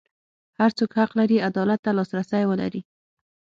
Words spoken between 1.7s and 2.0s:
ته